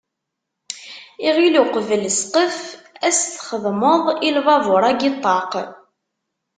Iɣil 1.27 1.55
uqbel 1.63 2.03
ssqef, 2.15 2.59
ad 3.07 3.13
s-txedmeḍ 3.19 4.03
i 4.27 4.29
lbabur-agi 4.35 5.11
ṭṭaq. 5.15 5.51